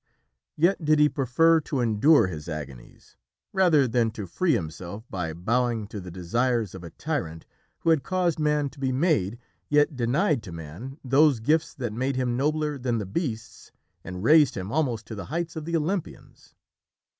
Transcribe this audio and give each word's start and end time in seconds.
Yet 0.55 0.83
did 0.83 0.97
he 0.97 1.07
prefer 1.09 1.59
to 1.61 1.79
endure 1.79 2.25
his 2.25 2.49
agonies 2.49 3.17
rather 3.53 3.87
than 3.87 4.09
to 4.17 4.25
free 4.25 4.53
himself 4.55 5.03
by 5.11 5.31
bowing 5.31 5.85
to 5.89 6.01
the 6.01 6.09
desires 6.09 6.73
of 6.73 6.83
a 6.83 6.89
tyrant 6.89 7.45
who 7.81 7.91
had 7.91 8.01
caused 8.01 8.39
Man 8.39 8.67
to 8.71 8.79
be 8.79 8.91
made, 8.91 9.37
yet 9.69 9.95
denied 9.95 10.41
to 10.41 10.51
Man 10.51 10.97
those 11.03 11.39
gifts 11.39 11.75
that 11.75 11.93
made 11.93 12.15
him 12.15 12.35
nobler 12.35 12.79
than 12.79 12.97
the 12.97 13.05
beasts 13.05 13.71
and 14.03 14.23
raised 14.23 14.57
him 14.57 14.71
almost 14.71 15.05
to 15.05 15.13
the 15.13 15.25
heights 15.25 15.55
of 15.55 15.65
the 15.65 15.75
Olympians. 15.75 16.55